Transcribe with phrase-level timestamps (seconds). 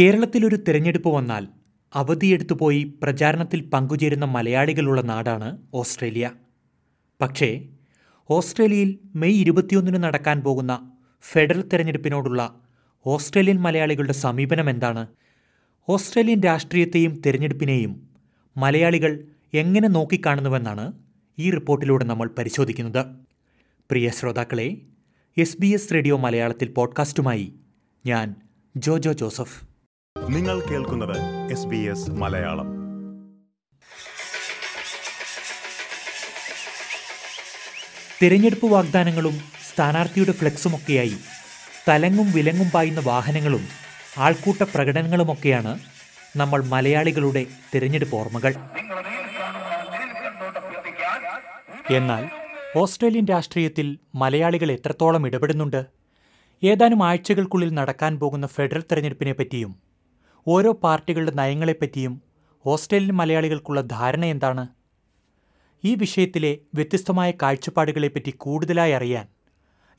[0.00, 1.48] കേരളത്തിലൊരു തിരഞ്ഞെടുപ്പ് വന്നാൽ
[1.94, 6.30] അവധിയെടുത്തു പോയി പ്രചാരണത്തിൽ പങ്കുചേരുന്ന മലയാളികളുള്ള നാടാണ് ഓസ്ട്രേലിയ.
[7.20, 7.68] പക്ഷേ
[8.30, 10.92] ഓസ്ട്രേലിയയിൽ മെയ് ഇരുപത്തിയൊന്നിന് നടക്കാൻ പോകുന്ന
[11.22, 12.60] ഫെഡറൽ തെരഞ്ഞെടുപ്പിനോടുള്ള
[13.06, 15.06] ഓസ്ട്രേലിയൻ മലയാളികളുടെ സമീപനം എന്താണ്?
[15.88, 18.08] ഓസ്ട്രേലിയൻ രാഷ്ട്രീയത്തെയും തിരഞ്ഞെടുപ്പിനെയും
[18.56, 19.24] മലയാളികൾ
[19.54, 20.92] എങ്ങനെ നോക്കിക്കാണുന്നുവെന്നാണ്
[21.38, 23.06] ഈ റിപ്പോർട്ടിലൂടെ നമ്മൾ പരിശോധിക്കുന്നത്.
[23.90, 24.76] പ്രിയ ശ്രോതാക്കളെ
[25.38, 27.54] എസ് ബി എസ് റേഡിയോ മലയാളത്തിൽ പോഡ്കാസ്റ്റുമായി
[28.06, 28.34] ഞാൻ
[28.76, 29.69] ജോജോ ജോസഫ്.
[30.34, 31.16] നിങ്ങൾ കേൾക്കുന്നത്
[31.52, 32.68] എസ് ബി എസ് മലയാളം.
[38.22, 39.32] തിരഞ്ഞെടുപ്പ് വാഗ്ദാനങ്ങളും
[39.70, 41.16] സ്ഥാനാർത്ഥിയുടെ ഫ്ലെക്സുമൊക്കെയായി
[41.88, 43.64] തലങ്ങും വിലങ്ങും പായുന്ന വാഹനങ്ങളും
[44.18, 45.80] ആൾക്കൂട്ട പ്രകടനങ്ങളുമൊക്കെയാണ്
[46.36, 48.54] നമ്മൾ മലയാളികളുടെ തിരഞ്ഞെടുപ്പ് ഓർമ്മകൾ.
[51.90, 52.24] എന്നാൽ
[52.76, 55.86] ഓസ്ട്രേലിയൻ രാഷ്ട്രീയത്തിൽ മലയാളികൾ എത്രത്തോളം ഇടപെടുന്നുണ്ട്?
[56.64, 59.89] ഏതാനും ആഴ്ചകൾക്കുള്ളിൽ നടക്കാൻ പോകുന്ന ഫെഡറൽ തെരഞ്ഞെടുപ്പിനെ പറ്റിയും
[60.48, 62.22] ഓരോ പാർട്ടികളുടെ നയങ്ങളെപ്പറ്റിയും
[62.66, 64.66] ഓസ്ട്രേലിയൻ മലയാളികൾക്കുള്ള ധാരണ എന്താണ്?
[65.84, 69.26] ഈ വിഷയത്തിലെ വ്യത്യസ്തമായ കാഴ്ചപ്പാടുകളെപ്പറ്റി കൂടുതലായി അറിയാൻ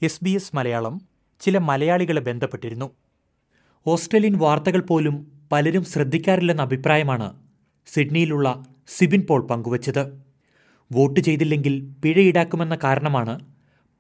[0.02, 1.02] എസ് ബി എസ് മലയാളം
[1.42, 2.92] ചില മലയാളികളെ ബന്ധപ്പെട്ടിരുന്നു.
[3.88, 7.36] ഓസ്ട്രേലിയൻ വാർത്തകൾ പോലും പലരും ശ്രദ്ധിക്കാറില്ലെന്ന അഭിപ്രായമാണ്
[7.88, 10.22] സിഡ്നിയിലുള്ള സിബിൻ പോൾ പങ്കുവച്ചത്.
[10.92, 13.40] വോട്ട് ചെയ്തില്ലെങ്കിൽ പിഴ ഈടാക്കുമെന്ന കാരണമാണ്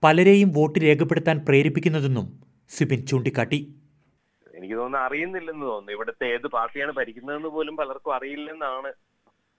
[0.04, 2.40] പലരെയും വോട്ട് രേഖപ്പെടുത്താൻ പ്രേരിപ്പിക്കുന്നതെന്നും
[2.70, 3.76] സിബിൻ ചൂണ്ടിക്കാട്ടി.
[4.62, 5.94] എനിക്ക് തോന്നുന്നു അറിയുന്നില്ലെന്ന് തോന്നുന്നു.
[5.98, 8.90] ഇവിടുത്തെ ഏത് പാർട്ടിയാണ് ഭരിക്കുന്നതെന്ന് പോലും പലർക്കും അറിയില്ലെന്നാണ്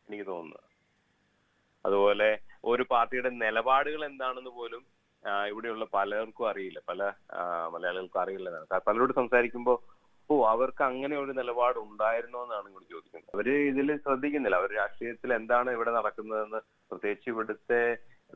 [0.08, 0.66] എനിക്ക് തോന്നുന്നത്.
[1.86, 2.28] അതുപോലെ
[2.70, 4.82] ഒരു പാർട്ടിയുടെ നിലപാടുകൾ എന്താണെന്ന് പോലും
[5.50, 6.78] ഇവിടെയുള്ള പലർക്കും അറിയില്ല.
[6.90, 7.00] പല
[7.74, 8.16] മലയാളികൾക്കും
[8.70, 9.76] കാരണം പലരോട് സംസാരിക്കുമ്പോൾ
[10.30, 13.32] ഓ അവർക്ക് അങ്ങനെ ഒരു നിലപാട് ഉണ്ടായിരുന്നോ എന്നാണ് ഇങ്ങോട്ട് ചോദിക്കുന്നത്.
[13.36, 14.58] അവർ ഇതിൽ ശ്രദ്ധിക്കുന്നില്ല.
[14.62, 17.82] അവർ രാഷ്ട്രീയത്തിൽ എന്താണ് ഇവിടെ നടക്കുന്നതെന്ന് പ്രത്യേകിച്ച് ഇവിടുത്തെ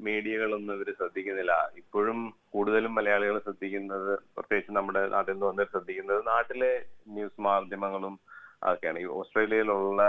[0.07, 1.55] മീഡിയകളൊന്നും ഇവർ ശ്രദ്ധിക്കുന്നില്ല.
[1.81, 2.19] ഇപ്പോഴും
[2.55, 6.73] കൂടുതലും മലയാളികൾ ശ്രദ്ധിക്കുന്നത് പ്രത്യേകിച്ച് നമ്മുടെ നാട്ടിൽ നിന്ന് വന്നിട്ട് ശ്രദ്ധിക്കുന്നത് നാട്ടിലെ
[7.17, 8.15] ന്യൂസ് മാധ്യമങ്ങളും
[8.63, 8.99] അതൊക്കെയാണ്.
[9.05, 10.03] ഈ ഓസ്ട്രേലിയയിലുള്ള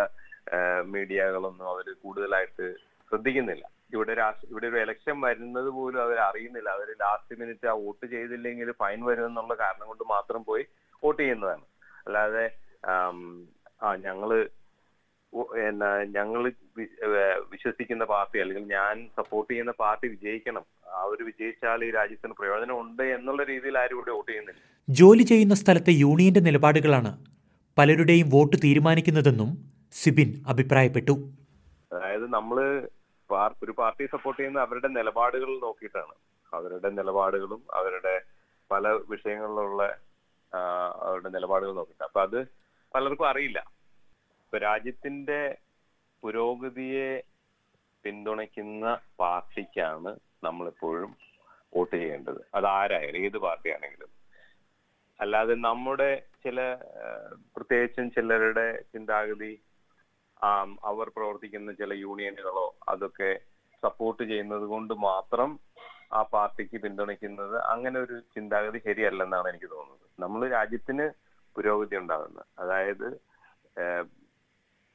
[0.93, 2.67] മീഡിയകളൊന്നും അവർ കൂടുതലായിട്ട്
[3.09, 3.65] ശ്രദ്ധിക്കുന്നില്ല.
[3.93, 6.69] ഇവിടെ രാഷ്ട്ര ഇവിടെ ഒരു ഇലക്ഷൻ വരുന്നത് പോലും അവർ അറിയുന്നില്ല.
[6.77, 10.63] അവർ ലാസ്റ്റ് മിനിറ്റ് ആ വോട്ട് ചെയ്തില്ലെങ്കിൽ ഫൈൻ വരുമെന്നുള്ള കാരണം കൊണ്ട് മാത്രം പോയി
[11.03, 11.65] വോട്ട് ചെയ്യുന്നതാണ്.
[12.07, 12.45] അല്ലാതെ
[13.85, 14.29] ആ ഞങ്ങൾ
[15.67, 16.41] എന്നാ ഞങ്ങൾ
[17.53, 20.63] വിശ്വസിക്കുന്ന പാർട്ടി അല്ലെങ്കിൽ ഞാൻ സപ്പോർട്ട് ചെയ്യുന്ന പാർട്ടി വിജയിക്കണം.
[21.03, 24.61] അവർ വിജയിച്ചാൽ ഈ രാജ്യത്തിന് പ്രയോജനം ഉണ്ട് എന്നുള്ള രീതിയിൽ ആരും ഇവിടെ വോട്ട് ചെയ്യുന്നില്ല.
[24.89, 27.11] ജോലി ചെയ്യുന്ന സ്ഥലത്തെ യൂണിയന്റെ നിലപാടുകളാണ്
[27.77, 29.49] പലരുടെയും വോട്ട് തീരുമാനിക്കുന്നതെന്നും
[30.01, 31.15] സിബിൻ അഭിപ്രായപ്പെട്ടു.
[31.93, 32.57] അതായത് നമ്മൾ
[33.63, 36.15] ഒരു പാർട്ടി സപ്പോർട്ട് ചെയ്യുന്ന അവരുടെ നിലപാടുകൾ നോക്കിയിട്ടാണ്.
[36.53, 38.15] അവരുടെ നിലപാടുകളും അവരുടെ
[38.71, 39.83] പല വിഷയങ്ങളിലുള്ള
[41.07, 42.39] അവരുടെ നിലപാടുകൾ നോക്കിയിട്ട് അപ്പൊ അത്
[42.95, 43.59] പലർക്കും അറിയില്ല.
[44.47, 45.39] ഇപ്പൊ രാജ്യത്തിന്റെ
[46.23, 47.09] പുരോഗതിയെ
[48.03, 48.85] പിന്തുണയ്ക്കുന്ന
[49.21, 50.11] പാർട്ടിക്കാണ്
[50.45, 51.09] നമ്മളെപ്പോഴും
[51.73, 52.39] വോട്ട് ചെയ്യേണ്ടത്.
[52.57, 54.09] അത് ആരായാലും ഏത് പാർട്ടിയാണെങ്കിലും.
[55.19, 56.09] അല്ലാതെ നമ്മുടെ
[56.43, 56.57] ചില
[57.55, 59.51] പ്രത്യേകിച്ചും ചിലരുടെ ചിന്താഗതി
[60.91, 63.31] അവർ പ്രവർത്തിക്കുന്ന ചില യൂണിയനുകളോ അതൊക്കെ
[63.83, 65.51] സപ്പോർട്ട് ചെയ്യുന്നത് കൊണ്ട് മാത്രം
[66.13, 70.07] ആ പാർട്ടിക്ക് പിന്തുണയ്ക്കുന്നത് അങ്ങനെ ഒരു ചിന്താഗതി ശരിയല്ലെന്നാണ് എനിക്ക് തോന്നുന്നത്.
[70.19, 71.07] നമ്മൾ രാജ്യത്തിന്
[71.55, 72.47] പുരോഗതി ഉണ്ടാകുന്നത്.
[72.59, 73.07] അതായത്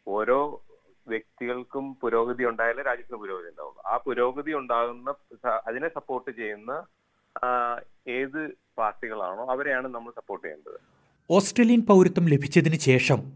[0.07, 0.63] ഓരോ
[1.09, 3.83] വ്യക്തികൾക്കും പുരോഗതി ഉണ്ടായാലേ രാജ്യത്തിന് പുരോഗതി ഉണ്ടാവുള്ളൂ.
[3.87, 5.15] ആ പുരോഗതി ഉണ്ടാകുന്ന
[5.67, 6.73] അതിനെ സപ്പോർട്ട് ചെയ്യുന്ന
[8.09, 8.41] ഏത്
[8.79, 10.79] പാർട്ടികളാണോ അവരെയാണ് നമ്മൾ സപ്പോർട്ട് ചെയ്യേണ്ടത്.
[11.31, 13.33] ഓസ്ട്രേലിയൻ പൗരത്വം ലഭിച്ചതിന് ശേഷം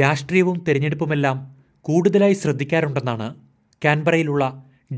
[0.00, 1.38] രാഷ്ട്രീയവും തെരഞ്ഞെടുപ്പുമെല്ലാം
[1.80, 3.34] കൂടുതലായി ശ്രദ്ധിക്കാറുണ്ടെന്നാണ്
[3.84, 4.44] കാൻബറയിലുള്ള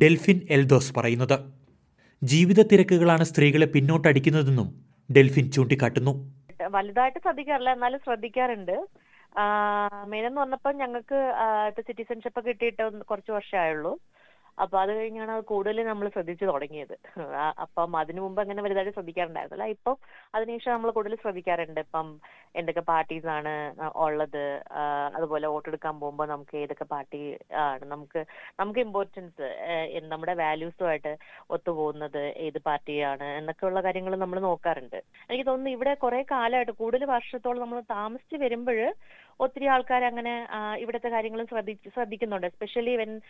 [0.02, 1.38] ഡെൽഫിൻ എൽദോസ് പറയുന്നത്.
[2.22, 4.68] ജീവിത തിരക്കുകളാണ് സ്ത്രീകളെ പിന്നോട്ടടിക്കുന്നതെന്നും
[5.16, 6.12] ഡെൽഫിൻ ചൂണ്ടിക്കാട്ടുന്നു.
[6.70, 8.76] വലുതായിട്ട് ശ്രദ്ധിക്കാറില്ല എന്നാലും ശ്രദ്ധിക്കാറുണ്ട്.
[10.04, 11.18] മെയിൻ എന്ന് പറഞ്ഞപ്പോൾ ഞങ്ങൾക്ക്
[11.80, 13.92] സിറ്റിസൺഷിപ്പ് കിട്ടിയിട്ട് കുറച്ച് വർഷമായുള്ളൂ
[14.62, 16.94] അപ്പൊ അത് കഴിഞ്ഞാണ് കൂടുതൽ നമ്മൾ ശ്രദ്ധിച്ചു തുടങ്ങിയത്.
[17.64, 19.66] അപ്പം അതിനു മുമ്പ് അങ്ങനെ വലുതായിട്ട് ശ്രദ്ധിക്കാറുണ്ടായിരുന്നില്ല.
[19.74, 19.96] ഇപ്പം
[20.36, 21.80] അതിനുശേഷം നമ്മൾ കൂടുതൽ ശ്രദ്ധിക്കാറുണ്ട്.
[21.86, 22.08] ഇപ്പം
[22.60, 23.52] എന്തൊക്കെ പാർട്ടീസ് ആണ്
[24.04, 24.44] ഉള്ളത്
[25.16, 27.22] അതുപോലെ വോട്ടെടുക്കാൻ പോകുമ്പോൾ നമുക്ക് ഏതൊക്കെ പാർട്ടി
[27.66, 28.20] ആണ് നമുക്ക്
[28.60, 29.48] നമുക്ക് ഇമ്പോർട്ടൻസ്
[30.12, 31.12] നമ്മുടെ വാല്യൂസുമായിട്ട്
[31.56, 34.98] ഒത്തുപോകുന്നത് ഏത് പാർട്ടിയാണ് എന്നൊക്കെയുള്ള കാര്യങ്ങൾ നമ്മൾ നോക്കാറുണ്ട്.
[35.28, 38.80] എനിക്ക് തോന്നുന്നു ഇവിടെ കുറെ കാലമായിട്ട് കൂടുതൽ വർഷത്തോളം നമ്മൾ താമസിച്ച് വരുമ്പോൾ
[39.40, 40.46] ഒത്തിരി ആൾക്കാർ അങ്ങനെ
[40.78, 42.46] ഇവിടുത്തെ കാര്യങ്ങളും ശ്രദ്ധിച്ച് ശ്രദ്ധിക്കുന്നുണ്ട്.
[42.46, 43.20] Especially when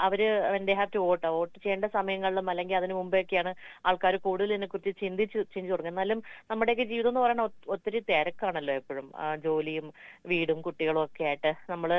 [0.00, 0.22] our
[0.52, 1.26] when they have to vote.
[1.26, 3.54] Vote ചെയ്യേണ്ട സമയങ്ങളിലും അല്ലെങ്കിൽ അതിന് മുമ്പൊക്കെയാണ്
[3.86, 5.88] ആൾക്കാർ കൂടുതൽ ഇതിനെക്കുറിച്ച് ചിന്തിച്ച് ചിന്തിച്ചു തുടങ്ങുന്നത്.
[5.88, 9.12] എന്നാലും നമ്മുടെയൊക്കെ ജീവിതം എന്ന് പറയുന്നത് ഒത്തിരി തിരക്കാണല്ലോ എപ്പോഴും.
[9.36, 9.92] ജോലിയും
[10.26, 11.92] വീടും കുട്ടികളും ഒക്കെ ആയിട്ട് നമ്മൾ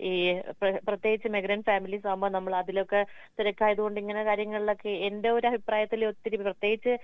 [0.00, 3.06] ഈ പ്ര- പ്രത്യേകിച്ച് മെഗ്രൻ ഫാമിലീസ് ആകുമ്പോൾ നമ്മൾ അതിലൊക്കെ
[3.40, 6.98] തിരക്കായതുകൊണ്ട് ഇങ്ങനെ കാര്യങ്ങളിലൊക്കെ എന്റെ ഒരു അഭിപ്രായത്തിൽ ഒത്തിരി പ്രത്യേകിച്ച്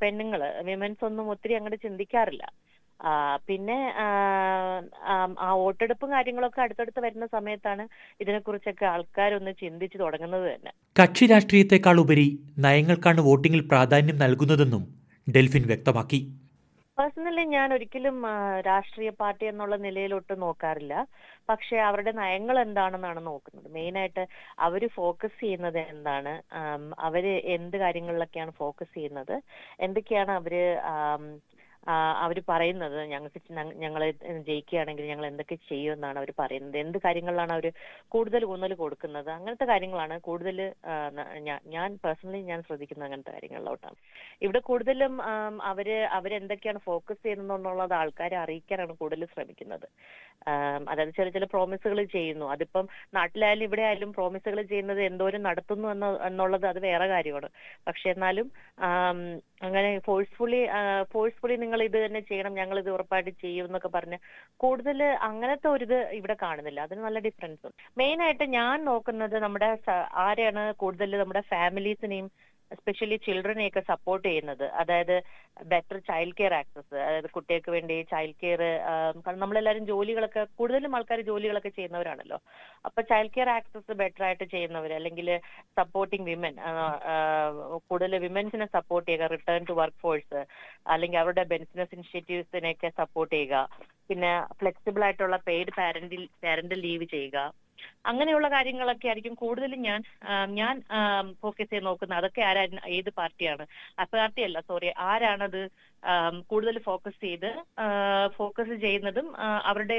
[0.00, 2.50] പെണ്ണുങ്ങൾ വിമൻസ് ഒന്നും ഒത്തിരി അങ്ങോട്ട് ചിന്തിക്കാറില്ല.
[3.48, 4.06] പിന്നെ ആ,
[5.54, 7.84] വോട്ടെടുപ്പും കാര്യങ്ങളൊക്കെ അടുത്തടുത്ത് വരുന്ന സമയത്താണ്
[8.20, 10.72] ഇതിനെക്കുറിച്ചൊക്കെ ആൾക്കാരൊന്ന് ചിന്തിച്ചു തുടങ്ങുന്നത് തന്നെ.
[10.96, 12.28] കക്ഷി രാഷ്ട്രീയത്തെക്കാൾ ഉപരി
[12.58, 14.84] നയങ്ങൾക്കാണ് വോട്ടിംഗിൽ പ്രാധാന്യം നൽകുന്നതെന്നും
[15.26, 16.20] ഡെൽഫിൻ വ്യക്തമാക്കി.
[16.98, 18.16] പേഴ്സണലി ഞാൻ ഒരിക്കലും
[18.66, 20.94] രാഷ്ട്രീയ പാർട്ടി എന്നുള്ള നിലയിലൊട്ട് നോക്കാറില്ല.
[21.48, 23.68] പക്ഷെ അവരുടെ നയങ്ങൾ എന്താണെന്നാണ് നോക്കുന്നത്.
[23.76, 24.22] മെയിനായിട്ട്
[24.58, 26.32] അവർ അവർ ഫോക്കസ് ചെയ്യുന്നത് എന്താണ്?
[27.06, 27.24] അവർ അവർ
[27.56, 29.34] എന്ത് കാര്യങ്ങളിലൊക്കെയാണ് ഫോക്കസ് ചെയ്യുന്നത്?
[29.80, 30.54] എന്തൊക്കെയാണ് അവർ
[32.24, 33.40] അവർ പറയുന്നത് ഞങ്ങൾക്ക്
[33.84, 34.02] ഞങ്ങൾ
[34.48, 36.76] ജയിക്കുകയാണെങ്കിൽ ഞങ്ങൾ എന്തൊക്കെ ചെയ്യുമെന്നാണ് അവർ പറയുന്നത്.
[36.84, 37.66] എന്ത് കാര്യങ്ങളിലാണ് അവർ
[38.14, 39.30] കൂടുതൽ ഊന്നൽ കൊടുക്കുന്നത്?
[39.36, 40.58] അങ്ങനത്തെ കാര്യങ്ങളാണ് കൂടുതൽ
[41.76, 43.96] ഞാൻ പേഴ്സണലി ഞാൻ ശ്രദ്ധിക്കുന്നത് അങ്ങനത്തെ കാര്യങ്ങളിലോട്ടാണ്.
[44.46, 45.14] ഇവിടെ കൂടുതലും
[45.72, 49.88] അവർ അവരെന്തൊക്കെയാണ് ഫോക്കസ് ചെയ്യുന്നതെന്നുള്ളത് ആൾക്കാരെ അറിയിക്കാനാണ് കൂടുതൽ ശ്രമിക്കുന്നത്.
[50.92, 52.46] അതായത് ചെറിയ ചില പ്രോമിസുകൾ ചെയ്യുന്നു.
[52.54, 57.48] അതിപ്പം നാട്ടിലായാലും ഇവിടെ ആയാലും പ്രോമിസുകൾ ചെയ്യുന്നത് എന്തോരം നടത്തുന്നു എന്ന് എന്നുള്ളത് അത് വേറെ കാര്യമാണ്.
[57.88, 58.48] പക്ഷെ എന്നാലും
[59.62, 60.60] അങ്ങനെ ഫോഴ്സ്ഫുള്ളി
[61.12, 64.18] ഫോഴ്സ്ഫുള്ളി നിങ്ങൾ ഇത് തന്നെ ചെയ്യണം ഞങ്ങൾ ഇത് ഉറപ്പായിട്ട് ചെയ്യും എന്നൊക്കെ പറഞ്ഞ്
[64.64, 66.80] കൂടുതൽ അങ്ങനത്തെ ഒരു ഇത് ഇവിടെ കാണുന്നില്ല.
[66.86, 67.76] അതിന് നല്ല ഡിഫറൻസ് ഉണ്ട്.
[68.02, 69.70] മെയിൻ ആയിട്ട് ഞാൻ നോക്കുന്നത് നമ്മുടെ
[70.26, 72.28] ആരെയാണ് കൂടുതൽ നമ്മുടെ ഫാമിലീസിനെയും
[72.74, 74.64] എസ്പെഷ്യലി ചിൽഡ്രനെയൊക്കെ സപ്പോർട്ട് ചെയ്യുന്നത്.
[74.80, 75.16] അതായത്
[75.72, 78.62] ബെറ്റർ ചൈൽഡ് കെയർ ആക്സസ് അതായത് കുട്ടികൾക്ക് വേണ്ടി ചൈൽഡ് കെയർ
[79.24, 82.38] കാരണം നമ്മളെല്ലാവരും ജോലികളൊക്കെ കൂടുതലും ആൾക്കാർ ജോലികളൊക്കെ ചെയ്യുന്നവരാണല്ലോ.
[82.88, 85.30] അപ്പൊ ചൈൽഡ് കെയർ ആക്സസ് ബെറ്റർ ആയിട്ട് ചെയ്യുന്നവർ അല്ലെങ്കിൽ
[85.80, 86.56] സപ്പോർട്ടിങ് വിമൻ
[87.90, 90.42] കൂടുതൽ വിമൻസിനെ സപ്പോർട്ട് ചെയ്യുക റിട്ടേൺ ടു വർക്ക് ഫോഴ്സ്
[90.92, 93.56] അല്ലെങ്കിൽ അവരുടെ ബിസിനസ് ഇനിഷ്യേറ്റീവ്സിനെയൊക്കെ സപ്പോർട്ട് ചെയ്യുക.
[94.08, 97.38] പിന്നെ ഫ്ലെക്സിബിൾ ആയിട്ടുള്ള പെയ്ഡ് പാരന്റൽ പാരന്റൽ ലീവ് ചെയ്യുക.
[98.10, 100.00] അങ്ങനെയുള്ള കാര്യങ്ങളൊക്കെ ആയിരിക്കും കൂടുതലും ഞാൻ
[100.60, 100.74] ഞാൻ
[101.42, 102.18] ഫോക്കസ് ചെയ്ത് നോക്കുന്നത്.
[102.20, 102.62] അതൊക്കെ ആരാ
[102.98, 103.64] ഏത് പാർട്ടിയാണ്?
[104.00, 105.60] ആ പാർട്ടിയല്ല സോറി ആരാണത്
[106.50, 107.50] കൂടുതൽ ഫോക്കസ് ചെയ്ത്
[108.38, 109.26] ഫോക്കസ് ചെയ്യുന്നതും
[109.70, 109.98] അവരുടെ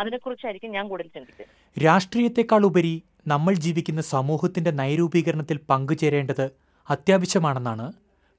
[0.00, 1.52] അതിനെക്കുറിച്ചായിരിക്കും ഞാൻ കൂടുതൽ ചിന്തിക്കുന്നത്.
[1.76, 2.94] രാഷ്ട്രീയത്തെക്കാൾ ഉപരി
[3.32, 6.46] നമ്മൾ ജീവിക്കുന്ന സമൂഹത്തിന്റെ നയരൂപീകരണത്തിൽ പങ്കുചേരേണ്ടത്
[6.88, 7.86] അത്യാവശ്യമാണെന്നാണ്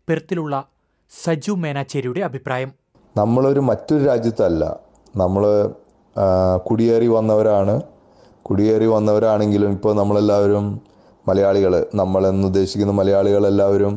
[0.09, 0.55] പെർത്തിലുള്ള
[1.11, 2.71] സജു മേനാച്ചേരിയുടെ അഭിപ്രായം.
[3.15, 4.63] നമ്മളൊരു മറ്റൊരു രാജ്യത്തല്ല.
[5.15, 5.43] നമ്മൾ
[6.67, 7.75] കുടിയേറി വന്നവരാണ്.
[8.49, 10.65] കുടിയേറി വന്നവരാണെങ്കിലും ഇപ്പോൾ നമ്മളെല്ലാവരും
[11.27, 13.93] മലയാളികൾ നമ്മളെന്ന് ഉദ്ദേശിക്കുന്ന മലയാളികളെല്ലാവരും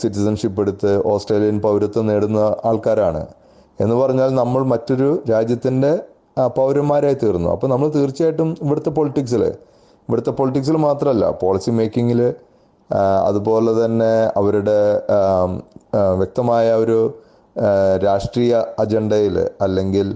[0.00, 3.22] സിറ്റിസൺഷിപ്പ് എടുത്ത് ഓസ്ട്രേലിയൻ പൗരത്വം നേടുന്ന ആൾക്കാരാണ്.
[3.80, 5.92] എന്ന് പറഞ്ഞാൽ നമ്മൾ മറ്റൊരു രാജ്യത്തിന്റെ
[6.58, 7.48] പൗരന്മാരായി തീർന്നു.
[7.54, 9.42] അപ്പോൾ നമ്മൾ തീർച്ചയായിട്ടും ഇവിടുത്തെ പൊളിറ്റിക്സിൽ
[10.08, 12.20] ഇവിടുത്തെ പൊളിറ്റിക്സിൽ മാത്രമല്ല പോളിസി മേക്കിങ്ങിൽ
[13.28, 14.78] അതുപോലെ തന്നെ അവരുടെ
[16.20, 16.98] വ്യക്തമായ ഒരു
[18.04, 20.08] രാഷ്ട്രീയ അജണ്ടയിൽ അല്ലെങ്കിൽ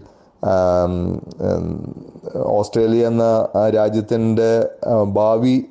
[2.36, 4.68] ഓസ്ട്രേലിയ എന്ന രാജ്യത്തിന്റെ
[5.04, 5.64] ഭാവി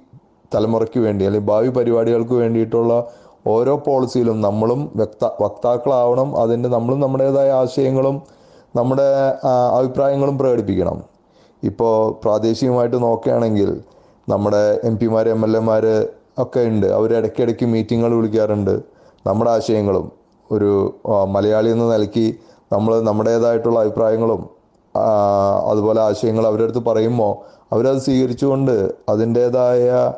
[0.55, 3.11] തലമുറയ്ക്ക് വേണ്ടി അല്ലെങ്കിൽ ഭാവി പരിപാടികൾക്ക് വേണ്ടിയിട്ടുള്ള
[3.47, 6.41] ഓരോ പോളിസിയിലും നമ്മളും വ്യക്ത വക്താക്കളാവണം.
[6.41, 8.21] അതിന്റെ നമ്മളും നമ്മുടേതായ ആശയങ്ങളും
[8.75, 9.39] നമ്മുടെ
[9.77, 11.03] അഭിപ്രായങ്ങളും പ്രകടിപ്പിക്കണം.
[11.63, 13.81] ഇപ്പോൾ പ്രാദേശികമായിട്ട് നോക്കുകയാണെങ്കിൽ
[14.29, 16.07] നമ്മുടെ എം പിമാർ എം എൽ എമാർ
[16.39, 16.87] ഒക്കെ ഉണ്ട്.
[16.87, 18.81] അവർ ഇടയ്ക്കിടയ്ക്ക് മീറ്റിങ്ങുകൾ വിളിക്കാറുണ്ട്.
[19.27, 20.11] നമ്മുടെ ആശയങ്ങളും
[20.51, 22.33] ഒരു മലയാളി എന്ന നിലയ്ക്ക്
[22.73, 24.56] നമ്മൾ നമ്മുടേതായിട്ടുള്ള അഭിപ്രായങ്ങളും
[25.69, 27.33] അതുപോലെ ആശയങ്ങൾ അവരുടെ അടുത്ത് പറയുമ്പോൾ
[27.73, 30.11] അവരത് സ്വീകരിച്ചുകൊണ്ട് അതിന്റേതായ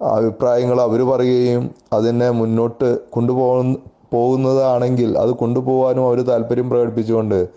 [0.00, 3.76] അഭിപ്രായങ്ങൾ അവർ പറയുകയും അതിനെ മുന്നോട്ട് കൊണ്ടുപോകുന്ന
[4.12, 7.48] പോകുന്നതാണെങ്കിൽ അത് കൊണ്ടുപോകാനും അവർ താല്പര്യം പ്രകടിപ്പിച്ചുകൊണ്ട്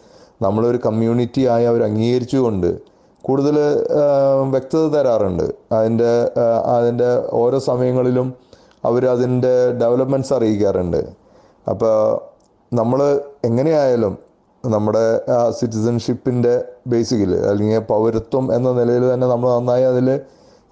[0.41, 3.57] നമ്മളൊരു കമ്മ്യൂണിറ്റി ആയി അവർ അംഗീകരിച്ചുകൊണ്ട് കൂടുതൽ
[4.50, 5.53] വ്യക്തത തരാറുണ്ട്.
[5.71, 6.12] അതിന്റെ
[6.75, 8.33] അതിന്റെ ഓരോ സമയങ്ങളിലും
[8.85, 11.01] അവർ അതിന്റെ ഡെവലപ്മെന്റ്സ് അറിയിക്കാറുണ്ട്.
[11.69, 11.95] അപ്പോൾ
[12.75, 14.26] നമ്മൾ എങ്ങനെയായാലും
[14.65, 20.07] നമ്മുടെ സിറ്റിസൺഷിപ്പിന്റെ ബേസിക്കിൽ അല്ലെങ്കിൽ പൗരത്വം എന്ന നിലയിൽ തന്നെ നമ്മൾ നന്നായി അതിൽ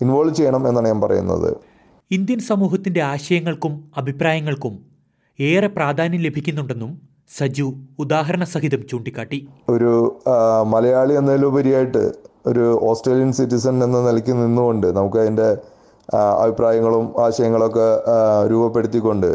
[0.01, 1.55] ഇൻവോൾവ് ചെയ്യണം എന്നാണ് ഞാൻ പറയുന്നത്.
[2.11, 4.85] ഇന്ത്യൻ സമൂഹത്തിന്റെ ആശയങ്ങൾക്കും അഭിപ്രായങ്ങൾക്കും
[5.39, 7.01] ഏറെ പ്രാധാന്യം ലഭിക്കുന്നുണ്ടെന്നും
[7.37, 9.47] സജു ഉദാഹരണ സഹിതം ചൂണ്ടിക്കാട്ടി.
[9.69, 10.21] ഒരു
[10.67, 12.11] മലയാളി എന്നതിലുപരിയായിട്ട്
[12.47, 15.57] ഒരു ഓസ്ട്രേലിയൻ സിറ്റിസൺ എന്ന നിലയ്ക്ക് നിന്നുകൊണ്ട് നമുക്ക് അതിന്റെ
[16.41, 17.87] അഭിപ്രായങ്ങളും ആശയങ്ങളൊക്കെ
[18.51, 19.31] രൂപപ്പെടുത്തിക്കൊണ്ട്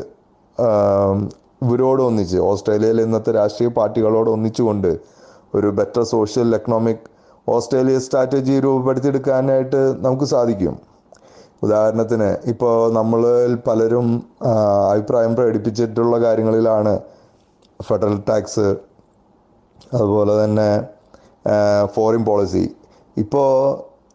[1.65, 4.91] ഇവരോട് ഒന്നിച്ച് ഓസ്ട്രേലിയയിലെ ഇന്നത്തെ രാഷ്ട്രീയ പാർട്ടികളോട് ഒന്നിച്ചുകൊണ്ട്
[5.57, 7.07] ഒരു better social economic
[7.55, 10.75] Australia strategy രൂപപ്പെടുത്തിയെടുക്കാനായിട്ട് നമുക്ക് സാധിക്കും.
[11.65, 14.07] ഉദാഹരണത്തിന് ഇപ്പോൾ നമ്മളിൽ പലരും
[14.93, 16.93] അഭിപ്രായം പ്രകടിപ്പിച്ചിട്ടുള്ള കാര്യങ്ങളിലാണ്
[17.81, 18.69] ഫെഡറൽ ടാക്സ്
[19.99, 20.71] അതുപോലെ തന്നെ
[21.95, 22.65] ഫോറിൻ പോളിസി
[23.17, 23.51] ഇപ്പോൾ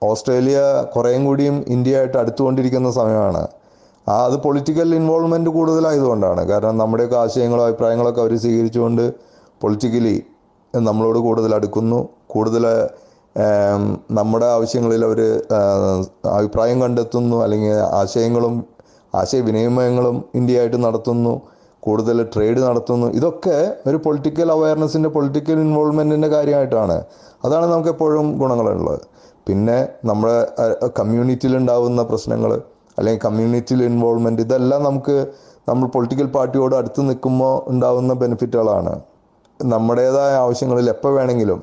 [0.10, 0.60] ഓസ്ട്രേലിയ
[0.94, 3.44] കുറേയും കൂടിയും ഇന്ത്യയായിട്ട് അടുത്തുകൊണ്ടിരിക്കുന്ന സമയമാണ്.
[4.08, 6.48] അത് പൊളിറ്റിക്കൽ ഇൻവോൾവ്മെന്റ് കൂടുതലായതുകൊണ്ടാണ്.
[6.48, 9.14] കാരണം നമ്മുടെയൊക്കെ ആശയങ്ങളും അഭിപ്രായങ്ങളൊക്കെ അവർ സ്വീകരിച്ചുകൊണ്ട്
[9.62, 10.24] പൊളിറ്റിക്കലി
[10.74, 12.10] നമ്മളോട് കൂടുതൽ അടുക്കുന്നു.
[12.28, 12.66] കൂടുതൽ
[14.12, 15.20] നമ്മുടെ ആവശ്യങ്ങളിൽ അവർ
[16.34, 17.38] അഭിപ്രായം കണ്ടെത്തുന്നു.
[17.44, 18.66] അല്ലെങ്കിൽ ആശയങ്ങളും
[19.16, 21.42] ആശയവിനിമയങ്ങളും ഇന്ത്യയായിട്ട് നടത്തുന്നു.
[21.80, 23.08] കൂടുതൽ ട്രേഡ് നടത്തുന്നു.
[23.08, 27.04] ഇതൊക്കെ ഒരു പൊളിറ്റിക്കൽ അവയർനെസ്സിന്റെ പൊളിറ്റിക്കൽ ഇൻവോൾവ്മെന്റിന്റെ കാര്യമായിട്ടാണ്.
[27.46, 29.02] അതാണ് നമുക്ക് എപ്പോഴും ഗുണങ്ങളുള്ളത്.
[29.48, 30.48] പിന്നെ നമ്മുടെ
[31.00, 32.62] കമ്മ്യൂണിറ്റിയിൽ ഉണ്ടാകുന്ന പ്രശ്നങ്ങൾ
[32.98, 35.16] അല്ലെങ്കിൽ കമ്മ്യൂണിറ്റിയിൽ ഇൻവോൾവ്മെന്റ് ഇതെല്ലാം നമുക്ക്
[35.70, 38.94] നമ്മൾ പൊളിറ്റിക്കൽ പാർട്ടിയോട് അടുത്ത് നിൽക്കുമ്പോൾ ഉണ്ടാകുന്ന ബെനിഫിറ്റുകളാണ്
[39.60, 41.60] നമ്മുടേതായ ആവശ്യങ്ങളിൽ എപ്പോൾ വേണമെങ്കിലും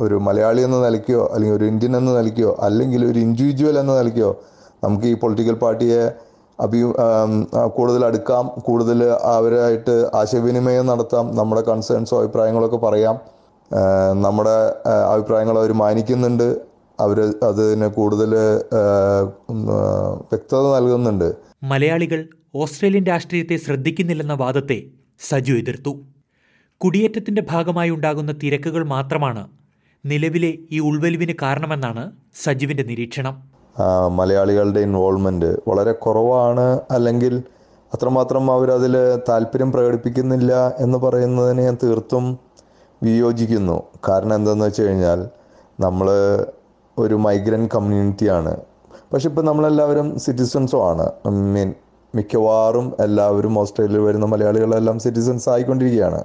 [0.00, 4.30] ഒരു മലയാളി എന്ന നിലയ്ക്കോ അല്ലെങ്കിൽ ഒരു ഇന്ത്യൻ എന്ന നിലയ്ക്കോ അല്ലെങ്കിൽ ഒരു ഇൻഡിവിജ്വൽ എന്ന നിലയ്ക്കോ
[4.84, 6.02] നമുക്ക് ഈ പൊളിറ്റിക്കൽ പാർട്ടിയെ
[6.58, 6.80] അഭി
[7.76, 8.98] കൂടുതൽ അടുക്കാം കൂടുതൽ
[9.34, 13.16] അവരായിട്ട് ആശയവിനിമയം നടത്താം നമ്മുടെ കൺസേൺസോ അഭിപ്രായങ്ങളൊക്കെ പറയാം.
[14.24, 14.56] നമ്മുടെ
[15.12, 16.48] അഭിപ്രായങ്ങൾ അവർ മാനിക്കുന്നുണ്ട്.
[17.00, 18.30] അവർ അതിന് കൂടുതൽ
[20.32, 21.28] വ്യക്തത നൽകുന്നുണ്ട്.
[21.62, 24.78] മലയാളികൾ ഓസ്ട്രേലിയൻ രാഷ്ട്രീയത്തെ ശ്രദ്ധിക്കുന്നില്ലെന്ന വാദത്തെ
[25.20, 25.92] സജു എതിർത്തു.
[26.80, 29.46] കുടിയേറ്റത്തിന്റെ ഭാഗമായി ഉണ്ടാകുന്ന തിരക്കുകൾ മാത്രമാണ്
[30.06, 32.12] നിലവിലെ ഈ ഉൾവലിവിന് കാരണമെന്നാണ്
[32.44, 33.34] സജുവിന്റെ നിരീക്ഷണം.
[34.08, 37.42] മലയാളികളുടെ ഇൻവോൾവ്മെന്റ് വളരെ കുറവാണ് അല്ലെങ്കിൽ
[37.94, 38.94] അത്രമാത്രം അവരതിൽ
[39.28, 42.38] താല്പര്യം പ്രകടിപ്പിക്കുന്നില്ല എന്ന് പറയുന്നതിനെ ഞാൻ തീർത്തും
[43.02, 43.82] വിയോജിക്കുന്നു.
[44.08, 45.28] കാരണം എന്താണെന്ന് വെച്ച് കഴിഞ്ഞാൽ
[45.80, 46.08] നമ്മൾ
[46.98, 48.56] ഒരു മൈഗ്രന്റ് കമ്മ്യൂണിറ്റിയാണ്
[49.12, 51.10] പക്ഷെ ഇപ്പം നമ്മളെല്ലാവരും സിറ്റിസൺസും ആണ്.
[51.26, 51.74] മീൻ
[52.14, 56.24] മിക്കവാറും എല്ലാവരും ഓസ്ട്രേലിയയിൽ വരുന്ന മലയാളികളെല്ലാം സിറ്റിസൺസ് ആയിക്കൊണ്ടിരിക്കുകയാണ്.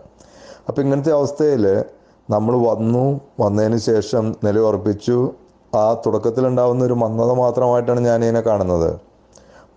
[0.67, 1.83] അപ്പം ഇങ്ങനത്തെ അവസ്ഥയിൽ
[2.29, 5.31] നമ്മൾ വന്നു വന്നതിന് ശേഷം നിലയുറപ്പിച്ചു.
[5.75, 8.99] ആ തുടക്കത്തിലുണ്ടാവുന്ന ഒരു മന്ദത മാത്രമായിട്ടാണ് ഞാൻ ഇതിനെ കാണുന്നത്.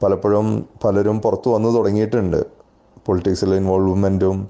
[0.02, 2.46] പലപ്പോഴും പലരും പുറത്തു വന്ന് തുടങ്ങിയിട്ടുണ്ട്.
[3.06, 4.48] പൊളിറ്റിക്സിലെ ഇൻവോൾവ്മെന്റും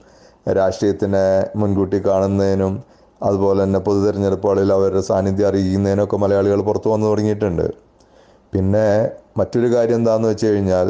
[0.52, 2.82] രാഷ്ട്രീയത്തിനെ മുൻകൂട്ടി കാണുന്നതിനും
[3.22, 7.66] അതുപോലെ തന്നെ പൊതു തിരഞ്ഞെടുപ്പുകളിൽ അവരുടെ സാന്നിധ്യം അറിയിക്കുന്നതിനൊക്കെ മലയാളികൾ പുറത്തു വന്നു തുടങ്ങിയിട്ടുണ്ട്.
[8.52, 8.86] പിന്നെ
[9.38, 10.88] മറ്റൊരു കാര്യം എന്താണെന്ന് വെച്ച് കഴിഞ്ഞാൽ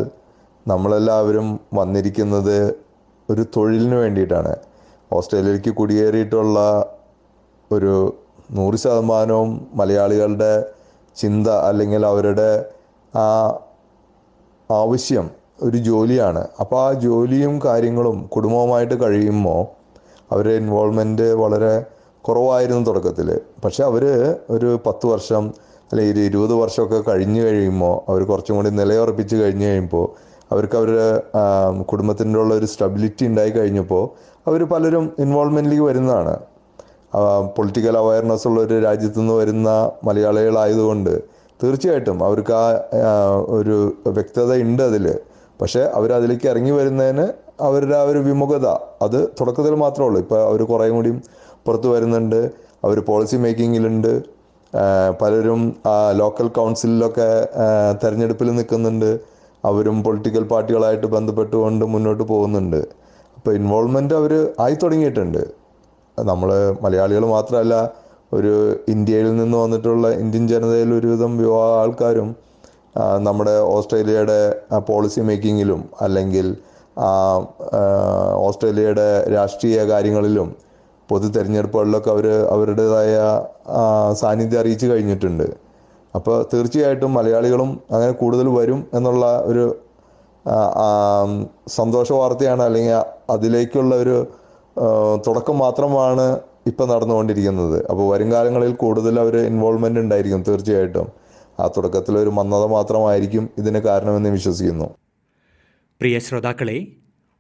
[0.67, 2.59] നമ്മളെല്ലാവരും വന്നിരിക്കുന്നത്
[3.29, 4.53] ഒരു തൊഴിലിന് വേണ്ടിയിട്ടാണ്.
[5.13, 6.59] ഓസ്ട്രേലിയയിലേക്ക് കുടിയേറിയിട്ടുള്ള
[7.71, 7.95] ഒരു
[8.59, 10.53] നൂറ് ശതമാനവും മലയാളികളുടെ
[11.17, 12.51] ചിന്ത അല്ലെങ്കിൽ അവരുടെ
[13.15, 13.27] ആ
[14.71, 15.27] ആവശ്യം
[15.63, 16.43] ഒരു ജോലിയാണ്.
[16.61, 19.63] അപ്പോൾ ആ ജോലിയും കാര്യങ്ങളും കുടുംബവുമായിട്ട് കഴിയുമ്പോൾ
[20.33, 21.75] അവരുടെ ഇൻവോൾവ്മെന്റ് വളരെ
[22.25, 24.05] കുറവായിരുന്നു തുടക്കത്തിൽ പക്ഷെ അവർ
[24.51, 25.45] ഒരു പത്ത് വർഷം
[25.91, 30.07] അല്ലെങ്കിൽ ഒരു ഇരുപത് വർഷമൊക്കെ കഴിഞ്ഞു കഴിയുമ്പോൾ അവർ കുറച്ചും കൂടി നിലയുറപ്പിച്ച് കഴിഞ്ഞ് കഴിയുമ്പോൾ
[30.53, 31.09] അവർക്ക് അവരുടെ
[31.83, 34.05] കുടുംബത്തിന്റെ ഉള്ള ഒരു സ്റ്റെബിലിറ്റി ഉണ്ടായി കഴിഞ്ഞപ്പോൾ
[34.49, 36.35] അവർ പലരും ഇൻവോൾവ്മെന്റിലേക്ക് വരുന്നതാണ്.
[37.57, 39.69] പൊളിറ്റിക്കൽ അവയർനെസ് ഉള്ള ഒരു രാജ്യത്തു നിന്ന് വരുന്ന
[40.05, 41.13] മലയാളികളായതുകൊണ്ട്
[41.63, 42.67] തീർച്ചയായിട്ടും അവർക്ക് ആ
[43.59, 45.07] ഒരു വ്യക്തത ഉണ്ട് അതിൽ
[45.61, 47.27] പക്ഷേ അവർ അതിലേക്ക് ഇറങ്ങി വരുന്നതിന്
[47.61, 48.67] അവരുടെ ആ ഒരു വിമുഖത
[49.03, 50.21] അത് തുടക്കത്തിൽ മാത്രമേ ഉള്ളൂ.
[50.21, 51.19] ഇപ്പോൾ അവർ കുറേ കൂടിയും
[51.67, 52.41] പുറത്ത് വരുന്നുണ്ട്.
[52.85, 54.13] അവർ പോളിസി മേക്കിങ്ങിലുണ്ട്
[55.21, 55.63] പലരും
[56.21, 57.29] ലോക്കൽ കൗൺസിലൊക്കെ
[58.03, 59.11] തെരഞ്ഞെടുപ്പിൽ നിൽക്കുന്നുണ്ട്.
[59.65, 62.81] അവരും പൊളിറ്റിക്കൽ പാർട്ടികളായിട്ട് ബന്ധപ്പെട്ടുകൊണ്ട് മുന്നോട്ട് പോകുന്നുണ്ട്.
[63.37, 65.43] അപ്പോൾ ഇൻവോൾവ്മെന്റ് അവർ ആയി തുടങ്ങിയിട്ടുണ്ട്.
[66.31, 66.51] നമ്മൾ
[66.85, 67.75] മലയാളികൾ മാത്രമല്ല
[68.37, 68.55] ഒരു
[68.89, 72.29] ഇന്ത്യയിൽ നിന്ന് വന്നിട്ടുള്ള ഇന്ത്യൻ ജനതയിൽ ഒരുവിധം വിവാഹ ആൾക്കാരും
[73.27, 74.39] നമ്മുടെ ഓസ്ട്രേലിയയുടെ
[74.89, 76.47] പോളിസി മേക്കിങ്ങിലും അല്ലെങ്കിൽ
[78.47, 80.49] ഓസ്ട്രേലിയയുടെ രാഷ്ട്രീയ കാര്യങ്ങളിലും
[81.11, 83.15] പൊതു തെരഞ്ഞെടുപ്പുകളിലൊക്കെ അവർ അവരുടേതായ
[84.21, 85.47] സാന്നിധ്യം അറിയിച്ചു കഴിഞ്ഞിട്ടുണ്ട്.
[86.17, 89.65] അപ്പോൾ തീർച്ചയായിട്ടും മലയാളികളും അങ്ങനെ കൂടുതൽ വരും എന്നുള്ള ഒരു
[91.79, 92.99] സന്തോഷ വാർത്തയാണ് അല്ലെങ്കിൽ
[93.35, 94.17] അതിലേക്കുള്ള ഒരു
[95.27, 96.27] തുടക്കം മാത്രമാണ്
[96.71, 97.77] ഇപ്പം നടന്നുകൊണ്ടിരിക്കുന്നത്.
[97.91, 101.07] അപ്പോൾ വരും കാലങ്ങളിൽ കൂടുതൽ അവർ ഇൻവോൾവ്മെന്റ് ഉണ്ടായിരിക്കും തീർച്ചയായിട്ടും.
[101.61, 104.89] ആ തുടക്കത്തിൽ ഒരു മന്ദത മാത്രമായിരിക്കും ഇതിന് കാരണമെന്ന് വിശ്വസിക്കുന്നു.
[106.01, 106.79] പ്രിയ ശ്രോതാക്കളെ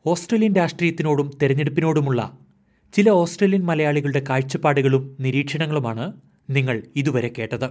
[0.04, 2.20] ഓസ്ട്രേലിയൻ രാഷ്ട്രീയത്തിനോടും തെരഞ്ഞെടുപ്പിനോടുമുള്ള
[2.92, 6.12] ചില ഓസ്ട്രേലിയൻ മലയാളികളുടെ കാഴ്ചപ്പാടുകളും നിരീക്ഷണങ്ങളുമാണ്
[6.50, 7.70] നിങ്ങൾ ഇതുവരെ കേട്ടത്.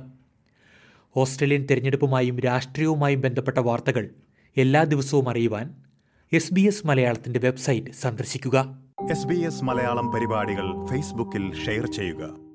[1.16, 4.10] ഓസ്ട്രേലിയൻ തെരഞ്ഞെടുപ്പുമായും രാഷ്ട്രീയവുമായും ബന്ധപ്പെട്ട വാർത്തകൾ
[4.58, 5.76] എല്ലാ ദിവസവും അറിയുവാൻ
[6.34, 8.80] എസ് ബി എസ് മലയാളത്തിന്റെ വെബ്സൈറ്റ് സന്ദർശിക്കുക.
[9.12, 12.49] എസ് ബി എസ് മലയാളം പരിപാടികൾ ഫേസ്ബുക്കിൽ ഷെയർ ചെയ്യുക.